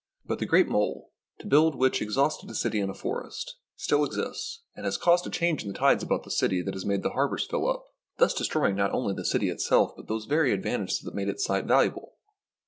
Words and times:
But 0.25 0.39
the 0.39 0.47
great 0.47 0.67
mole, 0.67 1.11
to 1.37 1.45
build 1.45 1.75
which" 1.75 2.01
exhausted 2.01 2.49
a 2.49 2.55
city 2.55 2.79
and 2.79 2.89
a 2.89 2.93
forest," 2.95 3.57
still 3.75 4.03
exists, 4.03 4.63
and 4.75 4.83
has 4.85 4.97
caused 4.97 5.27
a 5.27 5.29
change 5.29 5.61
in 5.63 5.71
the 5.71 5.77
tides 5.77 6.01
about 6.01 6.23
the 6.23 6.31
city 6.31 6.63
that 6.63 6.73
has 6.73 6.87
made 6.87 7.03
the 7.03 7.11
harbours 7.11 7.45
fill 7.47 7.69
up, 7.69 7.85
thus 8.17 8.33
THE 8.33 8.39
BOOK 8.43 8.47
OF 8.47 8.47
FAMOUS 8.47 8.47
SIEGES 8.47 8.47
destroying 8.47 8.75
not 8.77 8.93
only 8.93 9.13
the 9.13 9.25
city 9.25 9.49
itself, 9.49 9.91
but 9.95 10.07
those 10.07 10.25
very 10.25 10.53
advantages 10.53 11.01
that 11.01 11.13
made 11.13 11.29
its 11.29 11.45
site 11.45 11.65
valuable. 11.67 12.15